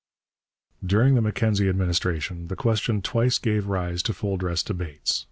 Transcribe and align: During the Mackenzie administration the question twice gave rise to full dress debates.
During 0.83 1.13
the 1.13 1.21
Mackenzie 1.21 1.69
administration 1.69 2.47
the 2.47 2.55
question 2.55 3.03
twice 3.03 3.37
gave 3.37 3.67
rise 3.67 4.01
to 4.01 4.15
full 4.15 4.35
dress 4.35 4.63
debates. 4.63 5.19